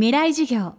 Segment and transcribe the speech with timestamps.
[0.00, 0.74] 未来授業。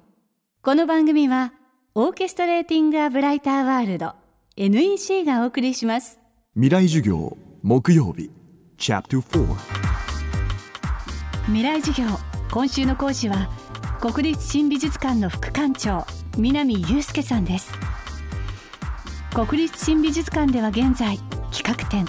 [0.61, 1.51] この番組は
[1.93, 4.13] オーケストレーティング・ア・ブライター・ワールド
[4.55, 6.19] NEC がお送りします。
[6.53, 8.31] 未来授業木曜日
[8.77, 9.55] チャプター
[11.47, 12.17] 未来授業
[12.49, 13.49] 今週の講師は
[13.99, 16.07] 国立新美術館の副館長
[16.37, 17.73] 南祐介さんです。
[19.33, 21.17] 国立新美術館では現在
[21.51, 22.05] 企画展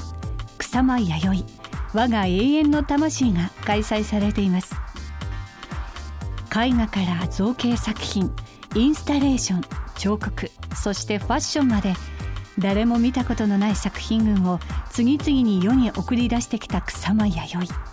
[0.59, 1.45] 草間弥
[1.93, 4.77] 生我が永遠の魂が開催されています
[6.55, 8.31] 絵画から造形作品
[8.75, 9.63] インスタレーション
[9.97, 11.95] 彫刻そしてファッションまで
[12.59, 14.59] 誰も見たことのない作品群を
[14.91, 17.91] 次々に世に送り出してきた草間彌生。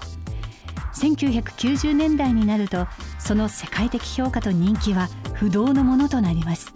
[0.93, 2.87] 1990年代になると
[3.19, 6.73] その世界的評価と人気は不動のものとなります。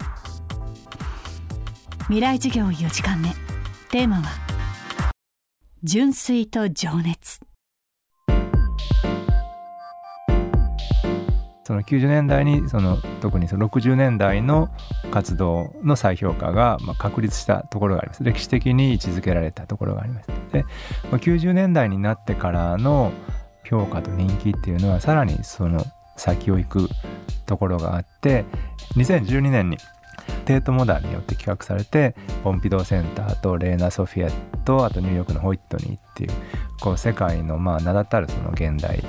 [2.04, 3.30] 未来授業4時間目。
[3.90, 4.30] テーマは
[5.82, 7.40] 純粋と情熱。
[11.72, 14.68] その90年代にその特にその60年代の
[15.10, 18.22] 活動の再評価がま確立したところがあります。
[18.22, 20.28] 歴史的に位置づけられたところがあります。
[20.52, 20.66] で
[21.10, 23.10] ま90年代になってからの
[23.64, 25.82] 評価と人気っていうのはさらにその
[26.18, 26.88] 先を行く
[27.46, 28.44] ところがあって
[28.96, 29.78] 2012年に
[30.44, 36.30] テートモダンによって企画されてポンピドーセンターとレーナ・ソフィアとあとニューヨークのホイットニーっていう
[36.80, 39.02] こう世界のまあ名だたるその現代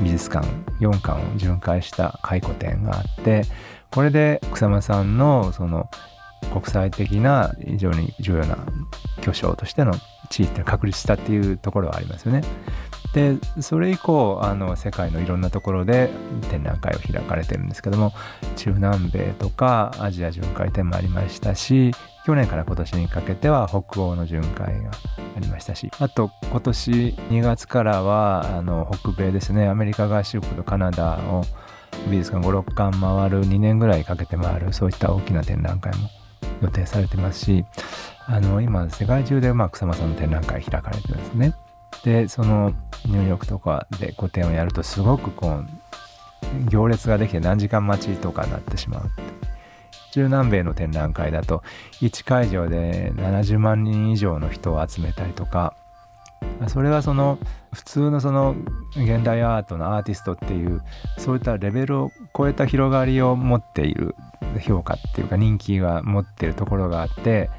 [0.00, 0.46] 美術館
[0.80, 3.42] 4館を巡回した回顧展があって
[3.90, 5.88] これで草間さんのその
[6.52, 8.58] 国際的な非常に重要な
[9.22, 9.94] 巨匠としての
[10.30, 12.42] 地位って確立したっていうところはありますよね。
[13.12, 16.10] でそれ以降あの世界のいろんなところで
[16.50, 18.12] 展覧会を開かれてるんですけども
[18.56, 21.92] 中南米とかアジア巡回展もありましたし
[22.26, 24.90] 去年から今年にかけては北欧の巡回が
[25.36, 31.44] ありましたしあと今年2月からはあの北米ですねアメリカ合衆国とカナダを
[32.10, 36.10] 美術館56館回る2年ぐらいかけて回るそういった大きな展覧会も
[36.62, 37.64] 予定されてますし
[38.26, 41.54] あの今世界中でまあ草間さんの展覧会開かれてるんですね。
[42.04, 42.72] でその
[43.04, 45.66] ニューヨークとかで個展をやるとすごくこう
[46.68, 49.10] 行列ができて何時間待ちとかになってしまう
[50.12, 51.62] 中南米の展覧会だと
[52.00, 55.76] 1会場で70万人以上の人を集めたりとか
[56.68, 57.38] それはその
[57.72, 58.56] 普通のその
[58.96, 60.82] 現代アートのアーティストっていう
[61.18, 64.14] そういったレベルを超えた広がりを持っている
[64.60, 67.50] 評価っていうか人気が持ってるところがあって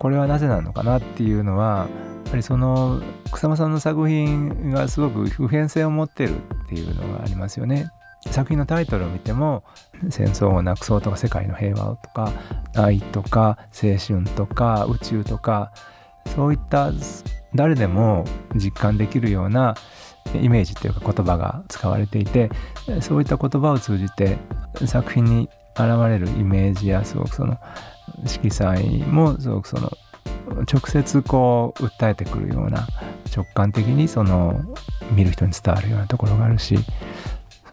[0.00, 1.86] これはなぜなのかなっていうのは
[2.24, 3.02] やっぱりその
[3.32, 7.90] 草間さんの作品がすごく普遍性を持ってるっていうのがありますよね。
[8.30, 9.62] 作品のタイトルを見ても
[10.08, 12.32] 戦争をなくそうとか世界の平和をとか
[12.74, 15.72] 愛とか青春とか宇宙とか
[16.34, 16.92] そういった
[17.54, 18.24] 誰でも
[18.54, 19.74] 実感できるような
[20.34, 22.50] イメージっていうか言葉が使われていて
[23.02, 24.38] そういった言葉を通じて
[24.86, 27.58] 作品に現れるイメージやすごくその
[28.26, 29.90] 色彩もすごくその
[30.70, 32.86] 直接こう訴えてくるような
[33.34, 34.60] 直感的にその
[35.12, 36.76] 見る人に伝わるようなところがあるし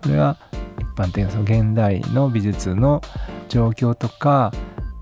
[0.03, 0.37] それは
[0.79, 3.01] 一般的なその現代の美術の
[3.49, 4.53] 状況とか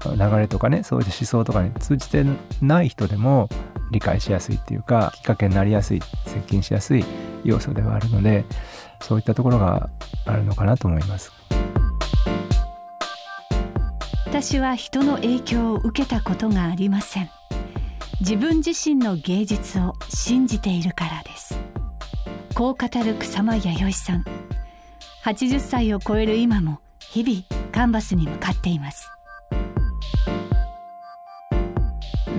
[0.05, 2.23] 流れとかねそういった思想とかに通じて
[2.61, 3.49] ない人でも
[3.91, 7.05] 理解しやすいっていうかきっかけになりやすい接近しやすい
[7.43, 8.45] 要素ではあるので
[9.01, 9.89] そういったところが
[10.25, 11.31] あるのかなと思います。
[14.35, 17.29] 私は人の影響を受けたことがありません。
[18.19, 21.57] 自分自身の芸術を信じているからです。
[22.53, 24.25] こう語る草間彌生さん。
[25.23, 29.09] 80歳を超える今も日々カンバスに向かっています。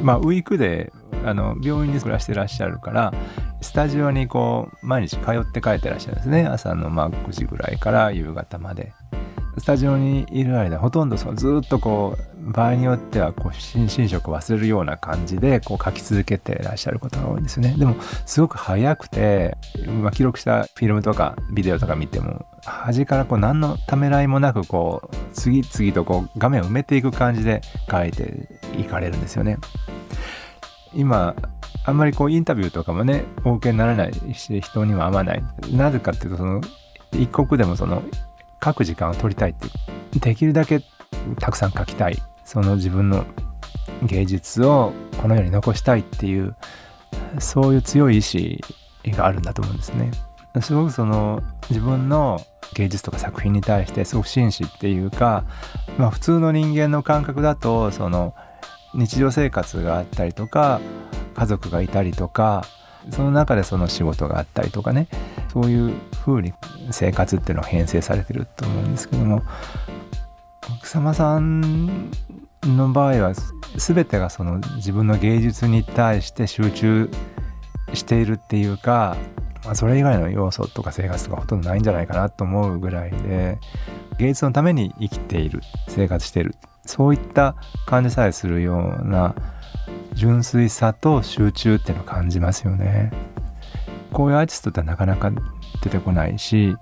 [0.02, 0.92] まあウィークで
[1.24, 3.14] あの病院に暮らしてらっしゃるから
[3.62, 6.44] スタジオにこう毎日通って帰ってらっしゃるんですね。
[6.44, 8.92] 朝のまあ9時ぐらいから夕方まで。
[9.58, 17.74] スタジオにいる間ほとんどそのずっとこう場合によってはこう心身食忘れるような感じでこう書き続けてらっしゃることが多いんですよね。
[17.78, 17.96] でも
[18.26, 19.56] すごく早くて、
[20.02, 28.48] まあ、記録したフィルムとかビデオとか見ても端からこう何のためらいもなくこう次々とこう画面を埋めていく感じで書いて
[28.78, 29.58] いかれるんですよね。
[30.94, 31.34] 今
[31.84, 35.42] あんまりこうインタビューとかもね OK にならないし人には合わない。
[35.72, 36.60] なぜかっていうとその
[37.12, 38.02] 一刻でもその
[38.62, 39.68] 書く時間を取りたいって
[40.18, 40.82] できるだけ
[41.40, 43.24] たくさん書きたいその自分の
[44.02, 46.56] 芸術をこの世に残したいっていう
[47.38, 48.60] そういう強い意志
[49.06, 50.10] があるんだと思うんですね。
[50.62, 52.40] すごくその自分の
[52.74, 55.44] 芸術とか作品に対してすごく真摯っていうか、
[55.98, 58.34] まあ、普通の人間の感覚だとその
[58.94, 60.80] 日常生活があったりとか
[61.34, 62.64] 家族がいたりとか
[63.10, 65.08] その中でその仕事があったりとかね
[65.52, 65.94] そういう
[66.24, 66.52] 風に
[66.90, 69.42] 生活っていうのは編成されてると思うんですけども
[70.82, 72.10] 草間さん
[72.62, 73.34] の場合は
[73.76, 77.10] 全てがその自分の芸術に対して集中
[77.94, 79.16] しているっていうか、
[79.64, 83.58] まあ、それ以外の要素とか生活がほとんどないんじゃないかなと思うぐらいで
[84.18, 86.54] 芸術のために生きている生活している
[86.84, 89.34] そういった感じさえするような
[90.16, 93.12] 純粋さと集中っていうのを感じますよね。
[94.12, 95.30] こういうアーティストってなかなか
[95.82, 96.74] 出てこないし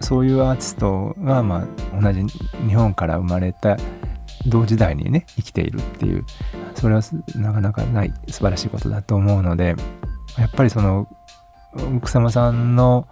[0.00, 1.64] そういうアーティストがま
[1.94, 2.24] あ同じ
[2.66, 3.76] 日本から生まれた
[4.46, 6.24] 同時代にね生きているっていう
[6.74, 7.02] それは
[7.36, 9.76] なかなかない素晴らしいことだと思うので
[10.36, 11.06] やっぱりその
[12.02, 13.06] 草間さんの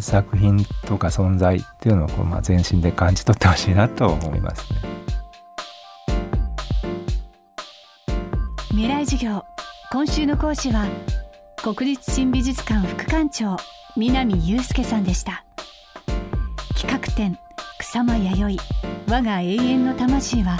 [0.00, 4.80] 作品とか存在っていうのをこう、まあ、全身で感じ取ってほしいなと思いますね。
[8.72, 9.44] 未来授業。
[9.90, 10.86] 今週の講師は
[11.62, 13.58] 国立新美術館副館長
[13.98, 15.44] 南祐介さんでした。
[16.74, 17.38] 企画展
[17.78, 20.56] 草間弥生我が永遠の魂は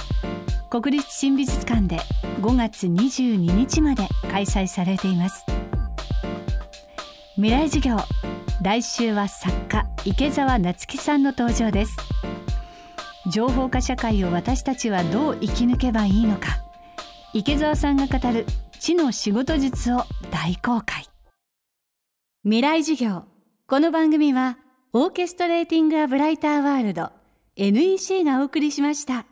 [0.69, 2.01] 国立新美術館で
[2.43, 5.47] 5月22日まで開催されています。
[7.37, 7.97] 未来授業
[8.61, 11.97] 来週は作家池澤夏樹さんの登場です。
[13.31, 16.62] 情報化社会を私たちはどう生き抜けばいいのか。
[17.35, 18.45] 池澤さんが語る
[18.79, 21.07] 知の仕事術を大公開
[22.45, 23.25] 未来授業
[23.67, 24.59] この番組は
[24.93, 27.11] オーケストレーティング・ア・ブライター・ワールド
[27.57, 29.25] NEC がお送りしました。